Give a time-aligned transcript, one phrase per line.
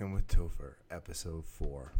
[0.00, 1.92] With Topher, episode four.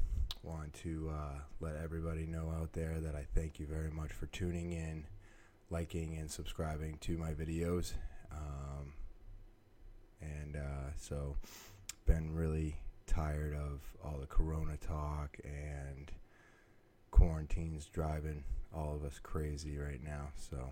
[0.42, 4.24] Want to uh, let everybody know out there that I thank you very much for
[4.26, 5.04] tuning in,
[5.68, 7.92] liking, and subscribing to my videos.
[8.32, 8.94] Um,
[10.22, 11.36] and uh, so,
[12.06, 12.74] been really
[13.06, 16.10] tired of all the corona talk and
[17.10, 18.42] quarantines driving
[18.74, 20.28] all of us crazy right now.
[20.36, 20.70] So,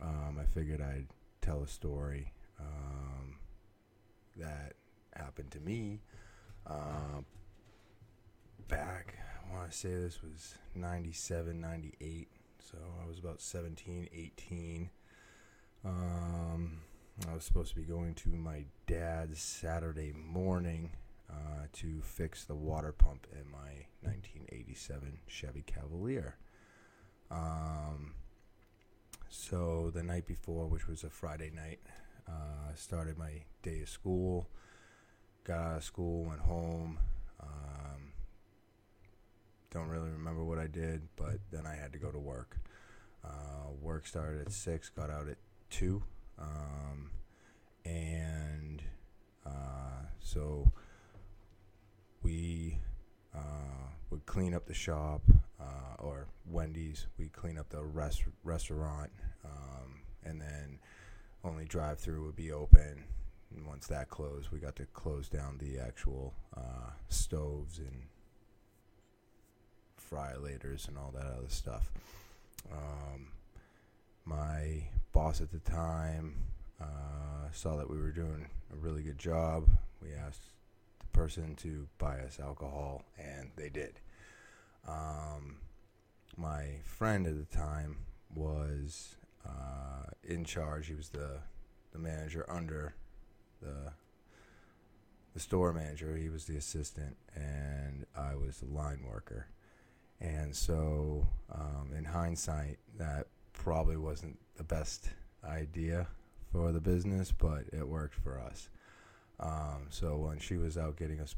[0.00, 1.08] um, I figured I'd
[1.40, 3.34] tell a story um,
[4.36, 4.74] that
[5.12, 5.98] happened to me
[6.68, 7.20] uh,
[8.68, 9.14] back,
[9.48, 12.28] I want to say this was 97, 98.
[12.70, 14.90] So I was about 17, 18.
[15.84, 16.80] Um,
[17.30, 20.90] I was supposed to be going to my dad's Saturday morning
[21.30, 26.36] uh, to fix the water pump in my 1987 Chevy Cavalier.
[27.30, 28.14] Um,
[29.28, 31.80] so the night before, which was a Friday night,
[32.28, 34.48] uh, started my day of school.
[35.46, 36.98] Got out of school, went home.
[37.40, 38.12] Um,
[39.70, 42.58] don't really remember what I did, but then I had to go to work.
[43.24, 45.36] Uh, work started at six, got out at
[45.70, 46.02] two,
[46.36, 47.10] um,
[47.84, 48.82] and
[49.46, 50.72] uh, so
[52.24, 52.80] we
[53.32, 53.38] uh,
[54.10, 55.22] would clean up the shop
[55.60, 57.06] uh, or Wendy's.
[57.18, 59.12] We clean up the rest- restaurant,
[59.44, 60.80] um, and then
[61.44, 63.04] only drive through would be open.
[63.54, 68.02] And once that closed, we got to close down the actual uh, stoves and
[70.10, 71.92] fryolators and all that other stuff.
[72.72, 73.28] Um,
[74.24, 76.34] my boss at the time
[76.80, 79.68] uh, saw that we were doing a really good job.
[80.02, 80.42] We asked
[81.00, 84.00] the person to buy us alcohol, and they did.
[84.86, 85.58] Um,
[86.36, 87.98] my friend at the time
[88.34, 89.16] was
[89.46, 90.88] uh, in charge.
[90.88, 91.38] He was the
[91.92, 92.94] the manager under
[93.66, 93.92] the
[95.34, 96.16] the store manager.
[96.16, 99.48] He was the assistant, and I was the line worker.
[100.18, 105.10] And so, um, in hindsight, that probably wasn't the best
[105.44, 106.06] idea
[106.50, 108.70] for the business, but it worked for us.
[109.38, 111.34] Um, so when she was out getting us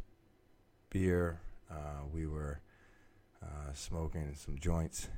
[0.90, 2.60] beer, uh, we were
[3.42, 5.08] uh, smoking some joints,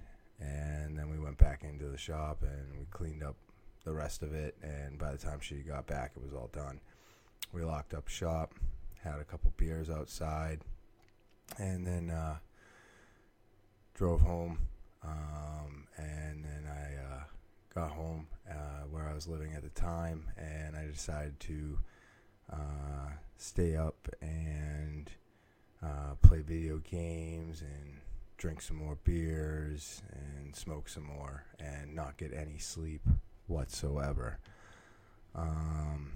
[0.41, 3.37] and then we went back into the shop and we cleaned up
[3.84, 4.56] the rest of it.
[4.62, 6.81] And by the time she got back, it was all done.
[7.53, 8.55] We locked up shop,
[9.03, 10.61] had a couple beers outside,
[11.59, 12.37] and then uh,
[13.94, 14.59] drove home.
[15.03, 17.22] Um, and then I uh,
[17.75, 21.78] got home uh, where I was living at the time, and I decided to
[22.53, 25.10] uh, stay up and
[25.83, 28.00] uh, play video games and
[28.37, 33.03] drink some more beers and smoke some more and not get any sleep
[33.47, 34.39] whatsoever.
[35.34, 36.12] Um,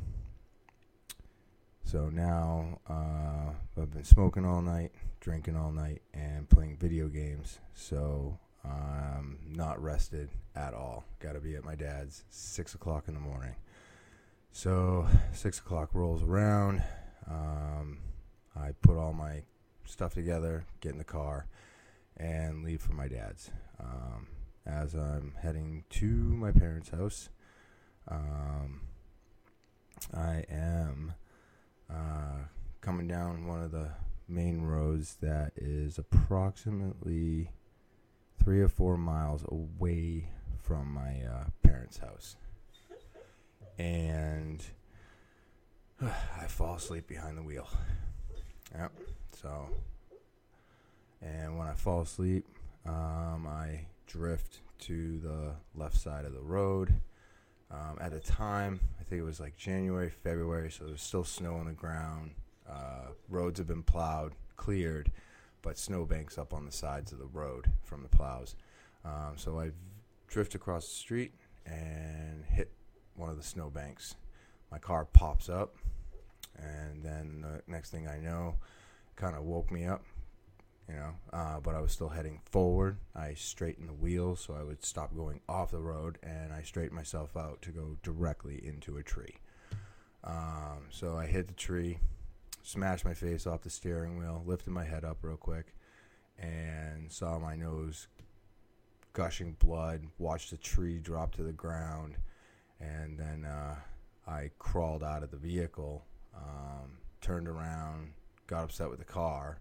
[1.85, 7.59] so now uh, I've been smoking all night, drinking all night, and playing video games.
[7.75, 11.05] So I'm not rested at all.
[11.21, 13.55] Got to be at my dad's six o'clock in the morning.
[14.53, 16.83] So six o'clock rolls around.
[17.29, 17.99] Um,
[18.57, 19.43] I put all my
[19.85, 21.47] stuff together, get in the car,
[22.17, 23.51] and leave for my dad's.
[23.79, 24.29] Um,
[24.67, 27.29] as I'm heading to my parents' house,
[28.09, 28.83] um,
[30.13, 31.15] I am
[31.91, 32.45] uh,
[32.81, 33.91] coming down one of the
[34.29, 37.51] main roads that is approximately
[38.43, 40.29] three or four miles away
[40.61, 42.37] from my uh, parents' house.
[43.79, 44.63] And
[46.03, 47.69] uh, I fall asleep behind the wheel.
[48.75, 48.93] Yep.
[49.41, 49.69] So,
[51.23, 52.47] and when I fall asleep,
[52.87, 56.95] um, I drift to the left side of the road.
[57.75, 61.57] Um, at the time, I think it was like January, February, so there's still snow
[61.57, 62.33] on the ground.
[62.69, 65.11] Uh, roads have been plowed, cleared,
[65.63, 68.55] but snowbanks up on the sides of the road from the plows.
[69.05, 69.71] Um, so I
[70.29, 71.33] drift across the street
[71.67, 72.71] and hit
[73.17, 74.15] one of the snowbanks.
[74.71, 75.77] My car pops up,
[76.57, 78.57] and then the next thing I know,
[79.17, 80.05] kind of woke me up,
[80.89, 81.15] you know.
[81.33, 82.99] Uh, but I was still heading forward.
[83.15, 86.97] I straightened the wheel so I would stop going off the road, and I straightened
[86.97, 89.37] myself out to go directly into a tree.
[90.23, 91.99] Um, so I hit the tree,
[92.63, 95.75] smashed my face off the steering wheel, lifted my head up real quick,
[96.39, 98.09] and saw my nose
[99.13, 100.07] gushing blood.
[100.19, 102.17] Watched the tree drop to the ground,
[102.81, 103.77] and then uh,
[104.27, 106.05] I crawled out of the vehicle,
[106.35, 108.13] um, turned around,
[108.47, 109.61] got upset with the car,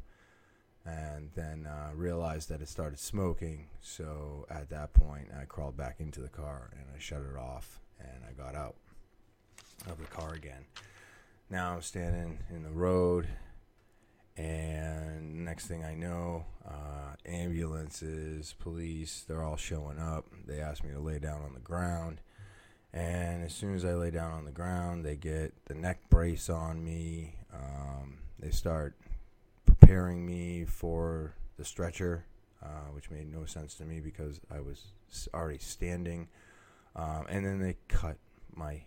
[0.85, 3.68] and then uh, realized that it started smoking.
[3.81, 7.80] So at that point, I crawled back into the car and I shut it off,
[8.00, 8.75] and I got out
[9.89, 10.65] of the car again.
[11.50, 13.27] Now I'm standing in the road,
[14.35, 20.25] And next thing I know, uh, ambulances, police, they're all showing up.
[20.47, 22.19] They ask me to lay down on the ground.
[22.91, 26.50] And as soon as I lay down on the ground, they get the neck brace
[26.50, 27.35] on me.
[27.53, 28.95] Um, they start
[29.83, 32.25] preparing me for the stretcher,
[32.63, 34.94] uh, which made no sense to me because I was
[35.33, 36.30] already standing.
[36.95, 38.15] Um, and then they cut
[38.56, 38.83] my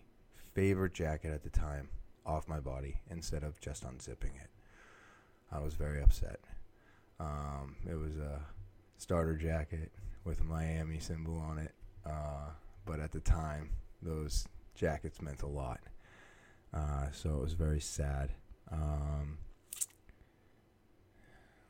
[0.54, 1.90] favorite jacket at the time
[2.25, 4.48] off my body instead of just unzipping it.
[5.52, 6.40] I was very upset.
[7.20, 8.40] Um, it was a
[8.96, 9.93] starter jacket
[10.25, 11.75] with a Miami symbol on it,
[12.06, 12.48] uh,
[12.87, 13.69] but at the time,
[14.00, 15.81] those jackets meant a lot.
[16.72, 18.31] Uh, so it was very sad.
[18.72, 19.37] Um,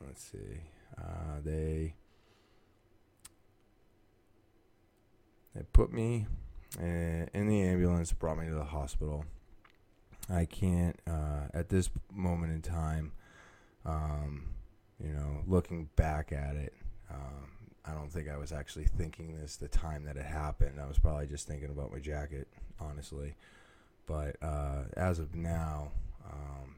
[0.05, 0.61] let's see.
[0.99, 1.95] Uh, they
[5.55, 6.27] they put me
[6.79, 9.25] in, in the ambulance, brought me to the hospital.
[10.29, 13.13] I can't uh, at this moment in time.
[13.85, 14.49] Um,
[15.03, 16.73] you know, looking back at it,
[17.11, 17.51] um,
[17.85, 20.81] I don't think I was actually thinking this the time that it happened.
[20.81, 22.49] I was probably just thinking about my jacket,
[22.81, 23.37] honestly.
[24.07, 25.93] But uh, as of now,
[26.25, 26.75] um,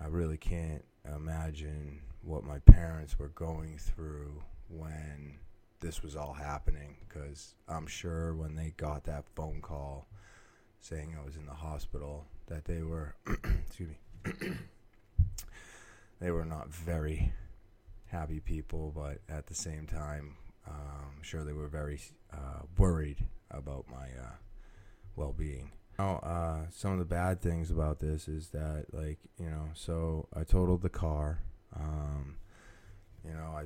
[0.00, 5.38] I really can't imagine what my parents were going through when
[5.80, 10.06] this was all happening because I'm sure when they got that phone call
[10.80, 13.14] saying I was in the hospital that they were
[13.66, 13.96] excuse me
[16.20, 17.32] they were not very
[18.06, 20.36] happy people but at the same time
[20.66, 22.00] um, I'm sure they were very
[22.32, 23.18] uh, worried
[23.50, 24.36] about my uh,
[25.16, 29.68] well-being now, uh, some of the bad things about this is that, like, you know,
[29.74, 31.42] so I totaled the car.
[31.74, 32.36] Um,
[33.24, 33.64] you know, I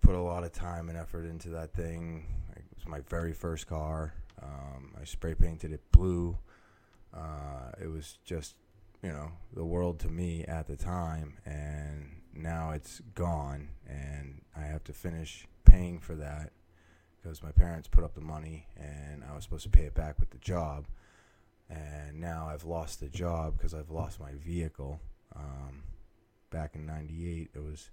[0.00, 2.26] put a lot of time and effort into that thing.
[2.56, 4.14] It was my very first car.
[4.42, 6.38] Um, I spray painted it blue.
[7.12, 8.54] Uh, it was just,
[9.02, 11.38] you know, the world to me at the time.
[11.44, 13.70] And now it's gone.
[13.88, 16.52] And I have to finish paying for that
[17.26, 20.20] because my parents put up the money and I was supposed to pay it back
[20.20, 20.86] with the job.
[21.68, 25.00] And now I've lost the job because I've lost my vehicle.
[25.34, 25.82] Um,
[26.50, 27.90] back in 98, there was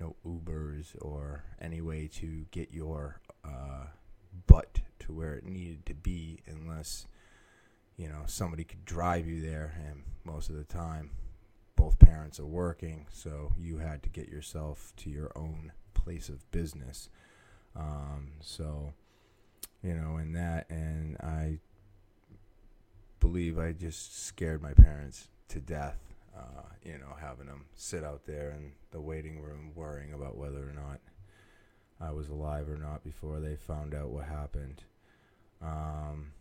[0.00, 3.86] no Ubers or any way to get your uh,
[4.48, 7.06] butt to where it needed to be unless,
[7.96, 9.76] you know, somebody could drive you there.
[9.86, 11.12] And most of the time,
[11.76, 16.50] both parents are working, so you had to get yourself to your own place of
[16.50, 17.08] business.
[17.76, 18.92] Um, so,
[19.82, 21.58] you know, in that, and I
[23.20, 25.98] believe I just scared my parents to death.
[26.36, 30.68] Uh, you know, having them sit out there in the waiting room, worrying about whether
[30.68, 31.00] or not
[32.00, 34.82] I was alive or not before they found out what happened.
[35.62, 36.32] Um,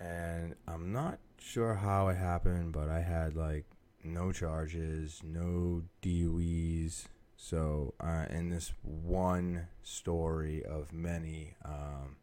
[0.00, 3.64] and I'm not sure how it happened, but I had like
[4.02, 7.06] no charges, no DUIs.
[7.36, 12.16] So, uh, in this one story of many, um,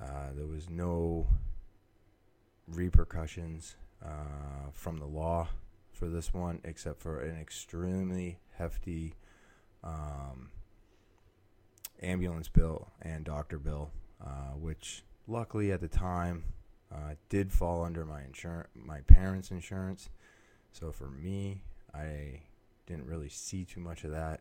[0.00, 1.26] uh, there was no
[2.66, 5.48] repercussions uh, from the law
[5.92, 9.14] for this one, except for an extremely hefty
[9.84, 10.50] um,
[12.02, 13.90] ambulance bill and doctor bill,
[14.24, 16.44] uh, which luckily at the time
[16.92, 20.08] uh, did fall under my insurance, my parents' insurance.
[20.72, 21.62] So for me,
[21.94, 22.42] I
[22.86, 24.40] didn't really see too much of that,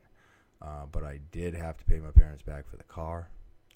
[0.62, 3.29] uh, but I did have to pay my parents back for the car.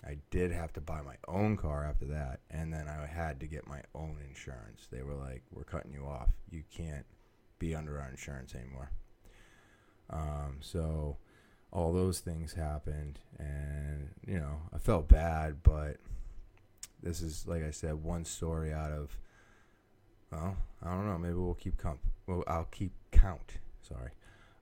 [0.06, 3.48] I did have to buy my own car after that, and then I had to
[3.48, 4.88] get my own insurance.
[4.92, 6.30] They were like, "We're cutting you off.
[6.50, 7.06] You can't
[7.58, 8.92] be under our insurance anymore."
[10.10, 11.18] Um, so
[11.72, 15.98] all those things happened, and you know, I felt bad, but
[17.02, 19.18] this is like I said, one story out of
[20.34, 21.18] well, I don't know.
[21.18, 22.00] Maybe we'll keep comp.
[22.28, 23.60] Well, I'll keep count.
[23.82, 24.12] Sorry.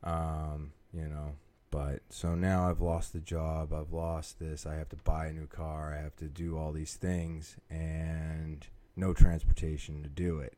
[0.04, 1.36] Um, you know,
[1.70, 3.74] but so now I've lost the job.
[3.74, 4.66] I've lost this.
[4.66, 5.96] I have to buy a new car.
[5.98, 10.54] I have to do all these things, and no transportation to do it.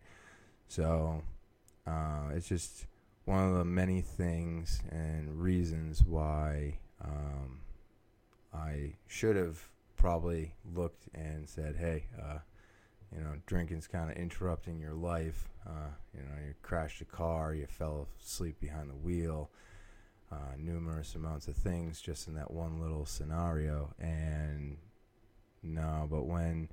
[0.67, 1.22] So
[1.86, 2.88] uh, it's just
[3.25, 7.60] one of the many things and reasons why um,
[8.53, 12.39] I should have probably looked and said, "Hey, uh,
[13.15, 15.50] you know, drinking's kind of interrupting your life.
[15.65, 19.50] Uh, you know, you crashed a car, you fell asleep behind the wheel,
[20.32, 23.93] uh, numerous amounts of things just in that one little scenario.
[24.00, 24.77] And
[25.62, 26.70] no, but when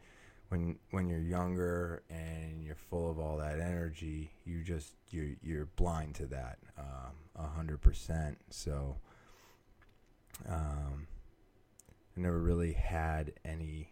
[0.49, 5.67] when when you're younger and you're full of all that energy, you just you're you're
[5.77, 8.39] blind to that um, a hundred percent.
[8.51, 8.97] So.
[10.49, 11.07] Um,
[12.17, 13.89] I never really had any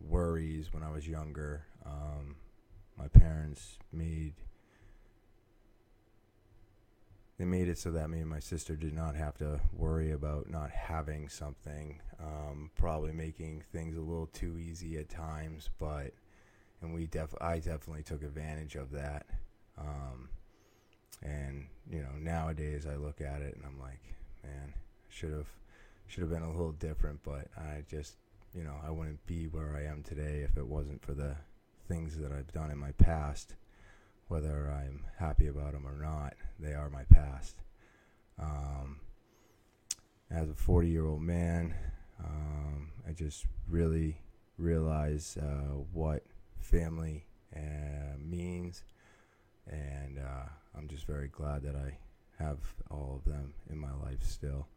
[0.00, 1.64] worries when I was younger.
[1.84, 2.36] Um,
[2.96, 4.34] my parents made
[7.38, 10.50] they made it so that me and my sister did not have to worry about
[10.50, 12.00] not having something.
[12.20, 16.12] Um, probably making things a little too easy at times, but
[16.82, 19.26] and we def I definitely took advantage of that.
[19.78, 20.30] Um,
[21.22, 24.02] and you know, nowadays I look at it and I'm like,
[24.42, 24.74] man,
[25.08, 25.48] should have
[26.08, 28.16] should have been a little different, but I just
[28.54, 31.36] you know I wouldn't be where I am today if it wasn't for the
[31.88, 33.54] things that I've done in my past
[34.28, 37.56] whether I'm happy about them or not, they are my past.
[38.38, 39.00] Um,
[40.30, 41.74] as a 40 year old man,
[42.22, 44.18] um, I just really
[44.58, 46.24] realize uh, what
[46.58, 47.24] family
[47.56, 48.84] uh, means,
[49.66, 51.96] and uh, I'm just very glad that I
[52.38, 52.58] have
[52.90, 54.68] all of them in my life still.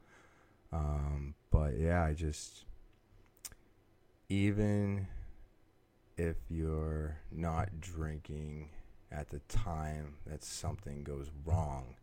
[0.72, 2.64] Um, but yeah, I just,
[4.32, 5.06] even
[6.16, 8.70] if you're not drinking
[9.12, 11.96] at the time that something goes wrong,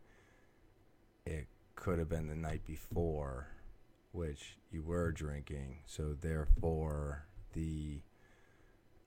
[1.25, 3.47] it could have been the night before,
[4.11, 5.79] which you were drinking.
[5.87, 8.01] So, therefore, the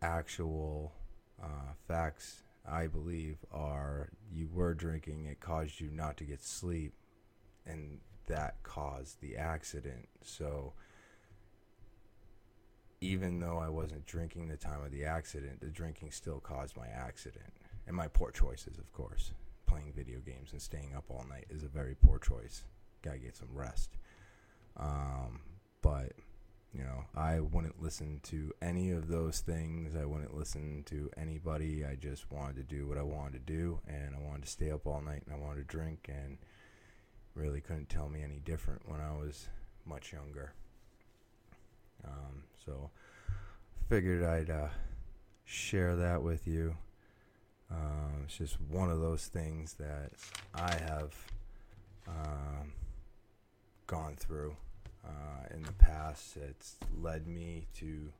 [0.02, 0.92] actual
[1.40, 6.92] uh, facts, I believe, are you were drinking, it caused you not to get sleep,
[7.64, 10.08] and that caused the accident.
[10.24, 10.72] So,
[13.02, 16.86] even though I wasn't drinking the time of the accident, the drinking still caused my
[16.86, 17.52] accident
[17.86, 19.32] and my poor choices, of course.
[19.66, 22.64] Playing video games and staying up all night is a very poor choice.
[23.02, 23.96] Gotta get some rest.
[24.76, 25.40] Um,
[25.82, 26.12] but
[26.72, 29.96] you know, I wouldn't listen to any of those things.
[29.96, 31.84] I wouldn't listen to anybody.
[31.84, 34.70] I just wanted to do what I wanted to do, and I wanted to stay
[34.70, 36.38] up all night, and I wanted to drink, and
[37.34, 39.48] really couldn't tell me any different when I was
[39.84, 40.54] much younger.
[42.06, 42.90] Um, so,
[43.88, 44.68] figured I'd uh,
[45.44, 46.76] share that with you.
[47.70, 50.12] Um, it's just one of those things that
[50.54, 51.14] I have
[52.06, 52.72] um,
[53.86, 54.56] gone through
[55.04, 56.36] uh, in the past.
[56.36, 58.12] It's led me to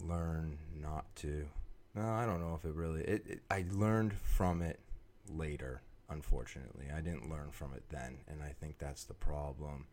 [0.00, 1.46] learn not to.
[1.94, 3.02] No, I don't know if it really.
[3.02, 4.80] It, it, I learned from it
[5.28, 5.82] later.
[6.08, 9.86] Unfortunately, I didn't learn from it then, and I think that's the problem.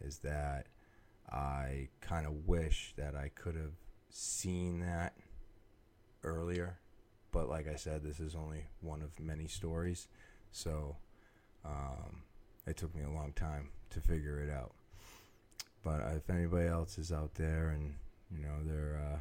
[0.00, 0.66] Is that
[1.32, 3.74] I kind of wish that I could have
[4.10, 5.14] seen that
[6.24, 6.78] earlier
[7.32, 10.08] but like I said, this is only one of many stories.
[10.52, 10.96] So
[11.64, 12.22] um,
[12.66, 14.72] it took me a long time to figure it out.
[15.84, 17.94] But if anybody else is out there and
[18.30, 19.18] you know they're uh,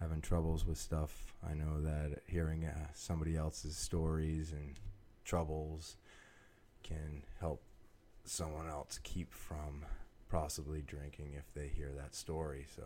[0.00, 4.78] having troubles with stuff, I know that hearing uh, somebody else's stories and
[5.24, 5.96] troubles
[6.82, 7.62] can help
[8.24, 9.84] someone else keep from
[10.32, 12.66] possibly drinking if they hear that story.
[12.74, 12.82] So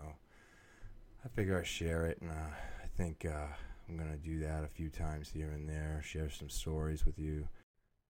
[1.24, 2.50] I figure I share it, and uh,
[2.82, 3.46] I think uh,
[3.88, 7.48] I'm to do that a few times here and there, share some stories with you.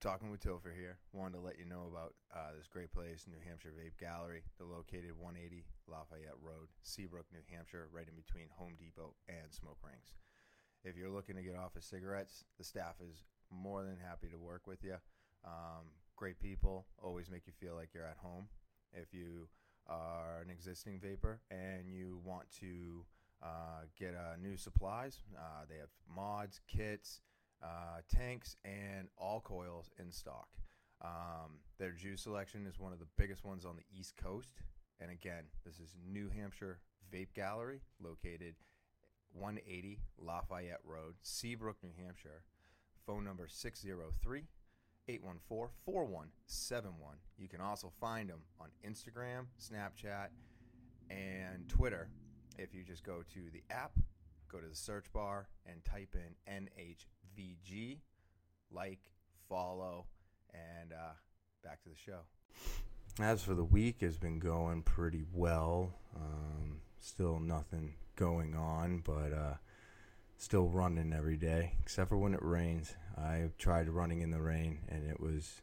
[0.00, 0.98] Talking with Topher here.
[1.12, 4.42] Wanted to let you know about uh, this great place, New Hampshire Vape Gallery.
[4.56, 9.78] They're located 180 Lafayette Road, Seabrook, New Hampshire, right in between Home Depot and Smoke
[9.84, 10.12] Rings.
[10.84, 14.38] If you're looking to get off of cigarettes, the staff is more than happy to
[14.38, 14.96] work with you.
[15.44, 18.48] Um, great people, always make you feel like you're at home.
[18.96, 19.48] If you
[19.88, 23.04] are an existing vapor and you want to
[23.42, 25.20] uh, get uh, new supplies.
[25.36, 27.20] Uh, they have mods, kits,
[27.62, 30.48] uh, tanks, and all coils in stock.
[31.02, 34.62] Um, their juice selection is one of the biggest ones on the East Coast.
[35.00, 36.80] And again, this is New Hampshire
[37.12, 38.54] Vape Gallery, located
[39.32, 42.42] 180 Lafayette Road, Seabrook, New Hampshire.
[43.06, 44.44] Phone number 603
[45.08, 47.16] 814 4171.
[47.38, 50.28] You can also find them on Instagram, Snapchat,
[51.10, 52.08] and Twitter
[52.58, 53.92] if you just go to the app,
[54.50, 57.98] go to the search bar, and type in NHVG,
[58.70, 59.00] like,
[59.48, 60.06] follow,
[60.52, 61.12] and uh,
[61.62, 62.20] back to the show.
[63.20, 65.92] As for the week, has been going pretty well.
[66.14, 69.54] Um, still nothing going on, but uh,
[70.36, 72.94] still running every day, except for when it rains.
[73.16, 75.62] I tried running in the rain, and it was,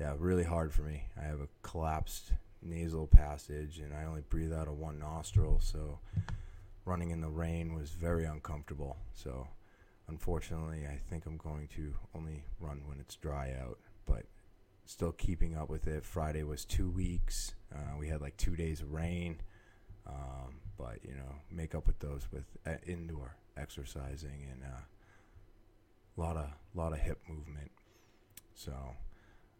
[0.00, 1.04] yeah, really hard for me.
[1.20, 5.60] I have a collapsed nasal passage, and I only breathe out of one nostril.
[5.60, 5.98] So
[6.84, 8.96] running in the rain was very uncomfortable.
[9.12, 9.48] So
[10.08, 14.24] unfortunately, I think I'm going to only run when it's dry out, but
[14.86, 16.04] still keeping up with it.
[16.04, 17.54] Friday was two weeks.
[17.74, 19.40] Uh, we had like two days of rain,
[20.06, 26.36] um, but you know, make up with those with uh, indoor exercising and a lot
[26.36, 27.70] of lot of hip movement.
[28.54, 28.72] So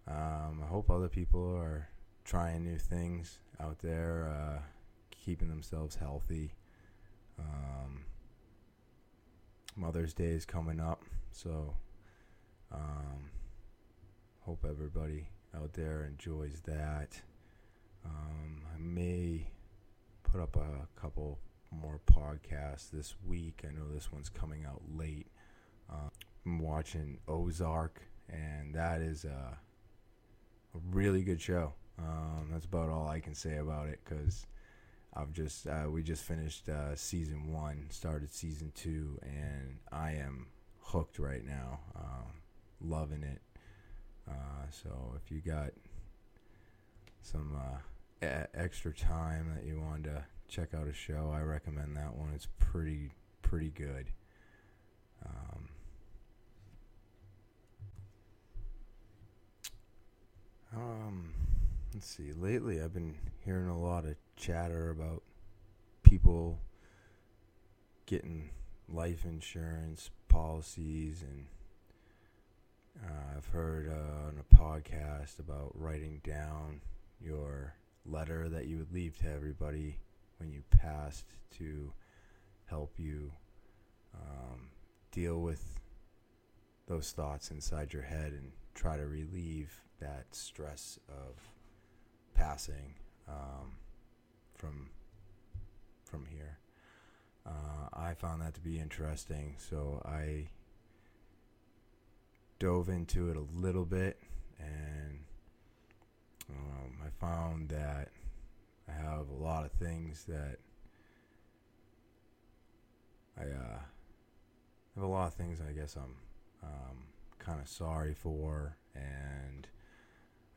[0.07, 1.89] um, I hope other people are
[2.25, 4.61] trying new things out there, uh,
[5.11, 6.55] keeping themselves healthy.
[7.39, 8.05] Um,
[9.77, 11.75] Mother's Day is coming up, so
[12.73, 13.31] um,
[14.41, 17.21] hope everybody out there enjoys that.
[18.05, 19.49] Um, I may
[20.23, 21.39] put up a couple
[21.81, 23.64] more podcasts this week.
[23.64, 25.26] I know this one's coming out late.
[25.90, 26.09] Uh,
[26.47, 29.59] I'm watching Ozark, and that is a,
[30.75, 31.75] a really good show.
[31.99, 34.47] Um, that's about all I can say about it because
[35.14, 40.49] I've just uh, we just finished uh, season one, started season two, and I am
[40.81, 41.81] hooked right now.
[41.97, 42.43] Um,
[42.81, 43.40] loving it.
[44.28, 45.71] Uh, so if you got
[47.23, 51.96] some uh, e- extra time that you want to check out a show, I recommend
[51.96, 52.30] that one.
[52.32, 53.11] It's pretty
[53.42, 54.06] pretty good.
[55.26, 55.68] Um,
[60.76, 61.34] um,
[61.92, 62.32] let's see.
[62.32, 65.25] Lately, I've been hearing a lot of chatter about
[66.04, 66.61] people
[68.06, 68.50] getting
[68.88, 71.46] life insurance policies, and
[73.04, 76.80] uh, I've heard uh, on a podcast about writing down
[77.20, 77.75] your
[78.06, 79.99] letter that you would leave to everybody
[80.38, 81.26] when you passed
[81.59, 81.93] to
[82.67, 83.33] help you
[84.14, 84.69] um,
[85.11, 85.81] deal with
[86.87, 91.41] those thoughts inside your head and try to relieve that stress of
[92.35, 92.95] passing
[93.29, 93.79] um,
[94.55, 94.91] from
[96.05, 96.59] from here.
[97.47, 100.49] Uh, I found that to be interesting, so I
[102.59, 104.19] dove into it a little bit,
[104.59, 105.19] and
[106.50, 108.09] um, I found that
[108.88, 110.59] I have a lot of things that
[113.38, 113.79] I uh,
[114.95, 116.17] have a lot of things I guess I'm
[116.62, 117.05] um,
[117.38, 119.67] kind of sorry for, and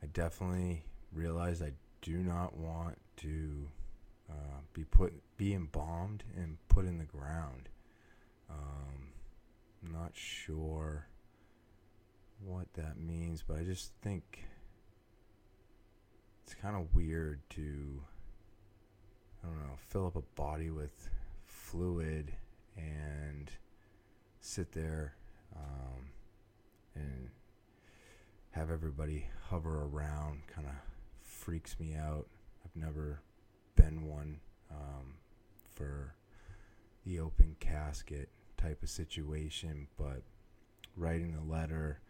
[0.02, 3.68] I definitely realized I do not want to
[4.30, 7.68] uh, be put be embalmed and put in the ground.
[8.50, 9.12] Um,
[9.82, 11.06] I'm not sure
[12.44, 14.44] what that means, but I just think
[16.44, 18.02] it's kind of weird to
[19.42, 21.08] I don't know fill up a body with
[21.44, 22.32] fluid
[22.76, 23.50] and
[24.40, 25.14] sit there
[25.56, 26.10] um,
[26.94, 27.30] and
[28.50, 30.74] have everybody hover around kind of
[31.22, 32.26] freaks me out.
[32.64, 33.22] I've never
[33.76, 35.14] been one um,
[35.70, 36.14] for
[37.06, 40.22] the open casket type of situation, but
[40.96, 42.00] writing the letter,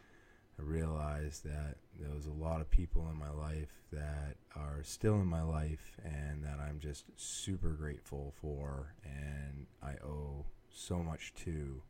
[0.59, 5.15] I realized that there was a lot of people in my life that are still
[5.15, 11.33] in my life and that I'm just super grateful for and I owe so much
[11.45, 11.83] to.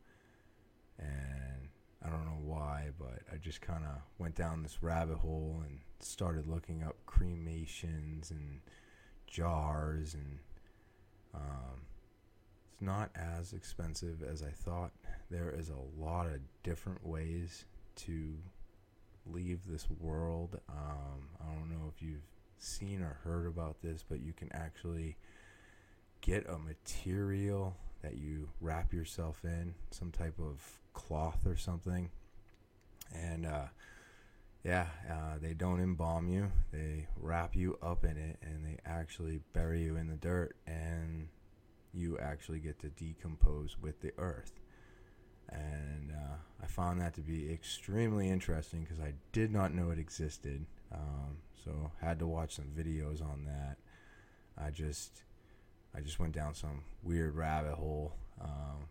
[0.99, 1.69] And
[2.05, 5.79] I don't know why, but I just kind of went down this rabbit hole and
[5.99, 8.61] started looking up cremations and
[9.27, 10.39] jars and
[11.33, 11.85] um,
[12.71, 14.91] it's not as expensive as I thought.
[15.29, 17.65] There is a lot of different ways
[17.97, 18.33] to
[19.25, 20.59] leave this world.
[20.69, 22.27] Um, I don't know if you've
[22.57, 25.17] seen or heard about this, but you can actually
[26.21, 30.61] get a material that you wrap yourself in, some type of
[30.93, 32.09] cloth or something,
[33.13, 33.65] and uh,
[34.63, 36.51] yeah, uh, they don't embalm you.
[36.71, 41.29] They wrap you up in it and they actually bury you in the dirt and
[41.93, 44.51] you actually get to decompose with the earth.
[45.51, 49.99] And uh, I found that to be extremely interesting because I did not know it
[49.99, 50.65] existed.
[50.91, 53.77] Um, so had to watch some videos on that.
[54.57, 55.23] I just
[55.95, 58.87] I just went down some weird rabbit hole um,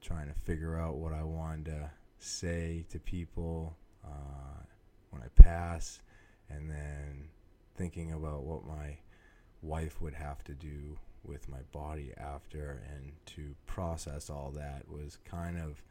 [0.00, 3.76] trying to figure out what I wanted to say to people.
[4.04, 4.60] Uh,
[5.10, 6.00] when I pass,
[6.48, 7.28] and then
[7.76, 8.98] thinking about what my
[9.62, 15.18] wife would have to do with my body after, and to process all that was
[15.24, 15.82] kind of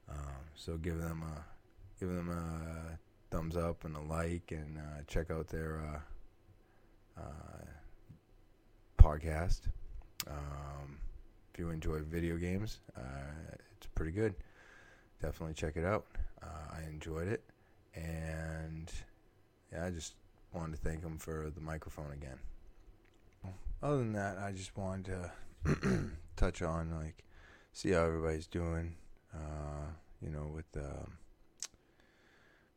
[0.07, 0.17] Um,
[0.55, 1.43] so give them a
[1.99, 2.99] give them a
[3.35, 6.03] thumbs up and a like, and uh, check out their
[7.17, 7.65] uh, uh,
[8.97, 9.61] podcast.
[10.27, 10.99] Um,
[11.53, 14.35] if you enjoy video games, uh, it's pretty good.
[15.21, 16.05] Definitely check it out.
[16.43, 17.43] Uh, I enjoyed it,
[17.95, 18.91] and
[19.71, 20.13] yeah, I just
[20.53, 22.37] wanted to thank them for the microphone again.
[23.81, 25.31] Other than that, I just wanted to
[26.35, 27.23] touch on like
[27.73, 28.95] see how everybody's doing.
[29.33, 31.17] Uh, you know, with um,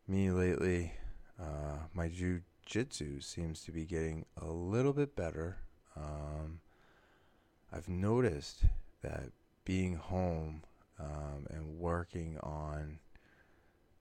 [0.06, 0.92] me lately,
[1.40, 5.58] uh, my jujitsu seems to be getting a little bit better.
[5.96, 6.60] Um,
[7.72, 8.64] I've noticed
[9.02, 9.30] that
[9.64, 10.62] being home
[10.98, 12.98] um, and working on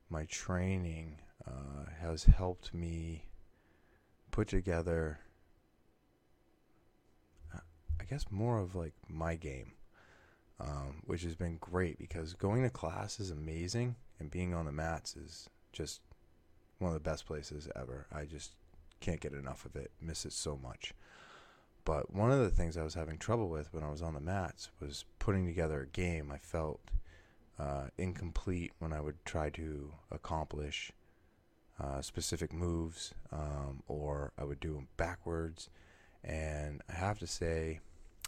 [0.09, 3.25] my training uh, has helped me
[4.31, 5.26] put together, uh,
[7.99, 9.73] I guess, more of like my game
[10.59, 14.71] um, which has been great because going to class is amazing and being on the
[14.71, 16.01] mats is just
[16.79, 18.07] one of the best places ever.
[18.11, 18.53] I just
[18.99, 20.93] can't get enough of it, miss it so much.
[21.85, 24.19] But one of the things I was having trouble with when I was on the
[24.19, 26.31] mats was putting together a game.
[26.31, 26.81] I felt
[27.59, 30.91] uh, incomplete when I would try to accomplish
[31.81, 35.69] uh, specific moves, um, or I would do them backwards.
[36.27, 37.79] And I have to say,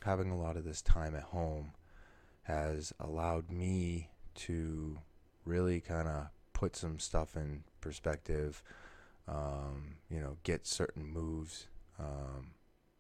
[0.04, 1.74] having a lot of this time at home
[2.44, 4.98] has allowed me to
[5.44, 8.64] really kind of put some stuff in perspective,
[9.28, 11.68] um, you know, get certain moves
[12.00, 12.52] um,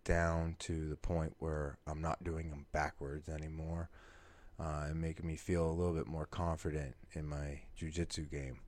[0.03, 3.89] down to the point where I'm not doing them backwards anymore,
[4.59, 8.59] uh, and making me feel a little bit more confident in my jujitsu game.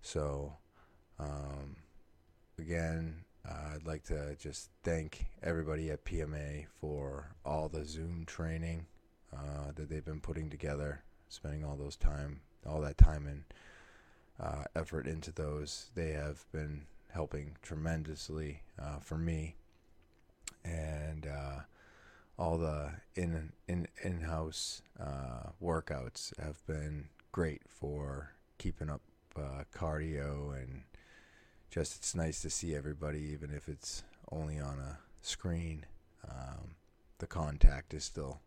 [0.00, 0.54] So,
[1.18, 1.76] um,
[2.56, 8.86] again, uh, I'd like to just thank everybody at PMA for all the Zoom training
[9.32, 13.44] uh, that they've been putting together, spending all those time, all that time and
[14.40, 15.90] uh, effort into those.
[15.94, 19.56] They have been helping tremendously uh, for me,
[20.64, 21.60] and uh,
[22.38, 29.02] all the in in in house uh, workouts have been great for keeping up
[29.74, 30.82] cardio and
[31.70, 35.86] just it's nice to see everybody, even if it's only on a screen.
[36.28, 36.74] Um,
[37.18, 38.40] the contact is still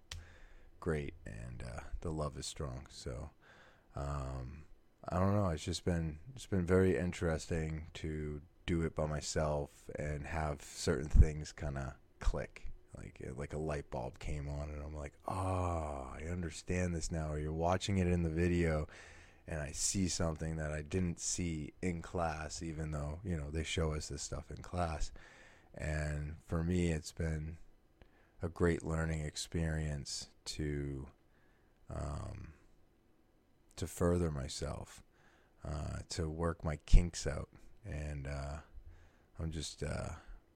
[0.79, 2.85] great, and uh, the love is strong.
[2.89, 3.31] So
[3.95, 4.63] um,
[5.07, 5.49] I don't know.
[5.49, 11.09] It's just been it's been very interesting to do it by myself and have certain
[11.09, 12.65] things kind of click.
[12.97, 17.11] Like like a light bulb came on, and I'm like, ah, oh, I understand this
[17.11, 17.31] now.
[17.31, 18.87] Or you're watching it in the video,
[19.49, 23.63] and I see something that I didn't see in class, even though you know they
[23.63, 25.11] show us this stuff in class.
[25.75, 27.57] And for me, it's been
[28.43, 31.07] a great learning experience to
[31.93, 32.49] um,
[33.75, 35.01] to further myself,
[35.67, 37.49] uh, to work my kinks out,
[37.85, 38.57] and uh,
[39.39, 40.09] I'm just uh,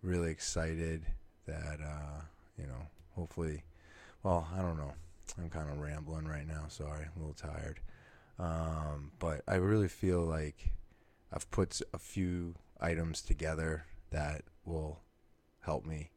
[0.03, 1.06] really excited
[1.47, 2.21] that uh,
[2.60, 3.63] you know, hopefully,
[4.21, 4.93] well, I don't know,
[5.39, 6.65] I'm kind of rambling right now.
[6.67, 7.79] Sorry, a little tired,
[8.39, 10.72] um, but I really feel like
[11.32, 15.00] I've put a few items together that will
[15.62, 16.12] help me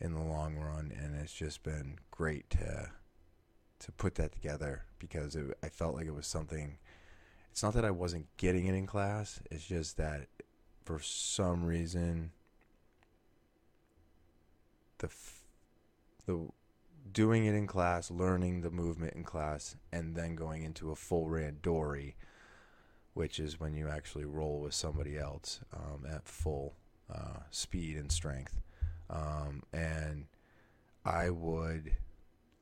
[0.00, 2.90] in the long run, and it's just been great to
[3.80, 6.78] to put that together because it, I felt like it was something.
[7.50, 10.28] It's not that I wasn't getting it in class; it's just that
[10.84, 12.30] for some reason
[14.98, 15.08] the
[16.26, 16.48] the
[17.12, 21.26] doing it in class, learning the movement in class, and then going into a full
[21.26, 22.14] randori,
[23.14, 26.74] which is when you actually roll with somebody else um, at full
[27.12, 28.60] uh, speed and strength.
[29.10, 30.26] Um, and
[31.04, 31.92] I would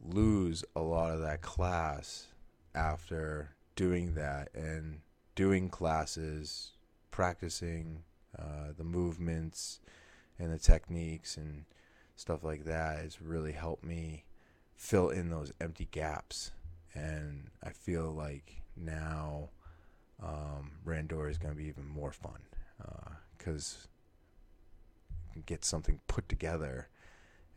[0.01, 2.29] lose a lot of that class
[2.75, 5.01] after doing that and
[5.35, 6.73] doing classes,
[7.11, 8.05] practicing
[8.39, 9.81] uh, the movements
[10.39, 11.65] and the techniques and
[12.15, 14.25] stuff like that has really helped me
[14.77, 16.53] fill in those empty gaps.
[16.95, 19.51] And I feel like now
[20.23, 22.41] um, Randori is going to be even more fun
[23.37, 23.89] because
[25.37, 26.89] uh, get something put together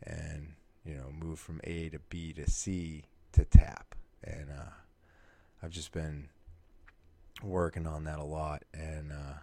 [0.02, 0.54] and
[0.84, 4.70] you know move from A to B to C to tap and uh,
[5.62, 6.28] I've just been
[7.42, 9.38] working on that a lot, and uh,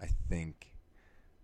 [0.00, 0.72] I think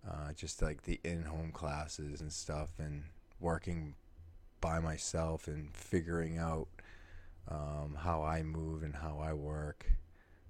[0.08, 3.04] uh, just like the in-home classes and stuff, and
[3.40, 3.94] working
[4.62, 6.68] by myself and figuring out
[7.50, 9.84] um, how I move and how I work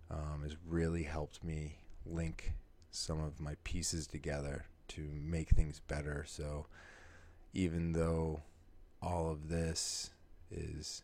[0.08, 2.52] um, has really helped me link
[2.92, 6.24] some of my pieces together to make things better.
[6.28, 6.66] So
[7.54, 8.42] even though
[9.00, 10.10] all of this
[10.50, 11.02] is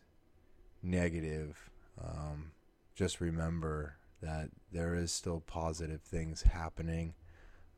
[0.83, 1.69] negative,
[2.01, 2.51] um,
[2.95, 7.15] just remember that there is still positive things happening.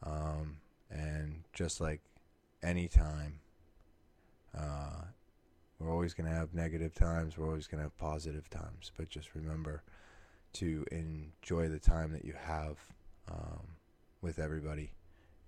[0.04, 0.58] Um,
[0.90, 2.02] and just like
[2.62, 3.40] any time,
[4.58, 5.06] uh,
[5.82, 8.92] we're always going to have negative times, we're always going to have positive times.
[8.96, 9.84] But just remember
[10.54, 12.78] to enjoy the time that you have
[13.30, 13.78] um,
[14.22, 14.92] with everybody.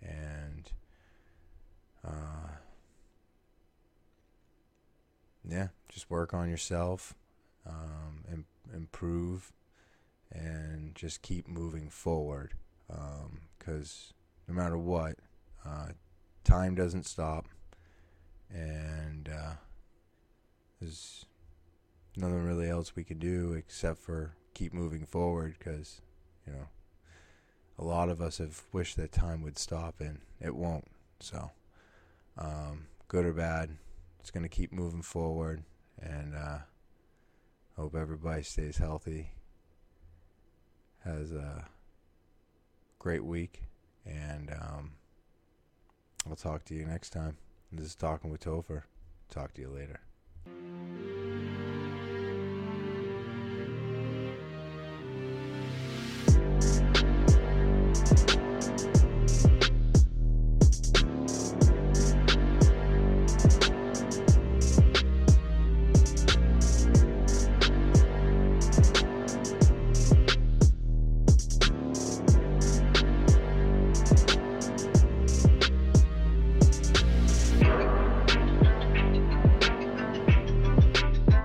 [0.01, 0.71] And
[2.05, 2.49] uh,
[5.47, 7.13] yeah, just work on yourself,
[7.65, 9.51] um, improve,
[10.31, 12.53] and just keep moving forward.
[12.87, 14.13] Because
[14.47, 15.15] um, no matter what,
[15.65, 15.89] uh,
[16.43, 17.47] time doesn't stop,
[18.49, 19.53] and uh,
[20.83, 21.25] there's
[22.17, 25.55] nothing really else we can do except for keep moving forward.
[25.57, 26.01] Because
[26.45, 26.67] you know,
[27.79, 30.87] a lot of us have wished that time would stop, and it won't.
[31.19, 31.51] So,
[32.37, 33.77] um, good or bad,
[34.19, 35.63] it's going to keep moving forward,
[36.01, 36.59] and uh,
[37.77, 39.29] hope everybody stays healthy,
[41.05, 41.65] has a
[42.99, 43.63] great week,
[44.05, 44.91] and um,
[46.29, 47.37] I'll talk to you next time.
[47.71, 48.83] This is Talking with Topher.
[49.29, 50.01] Talk to you later.
[50.45, 51.22] Música